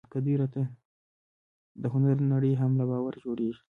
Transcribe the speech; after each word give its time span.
د 1.81 1.83
هنر 1.93 2.17
نړۍ 2.33 2.53
هم 2.61 2.71
له 2.79 2.83
باور 2.89 3.13
جوړېږي. 3.23 3.59